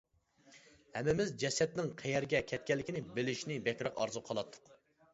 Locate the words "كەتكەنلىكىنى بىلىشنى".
2.55-3.63